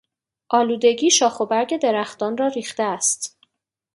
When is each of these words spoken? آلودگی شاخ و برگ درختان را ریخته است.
آلودگی 0.49 1.11
شاخ 1.11 1.39
و 1.39 1.45
برگ 1.45 1.81
درختان 1.81 2.37
را 2.37 2.47
ریخته 2.47 2.83
است. 2.83 3.39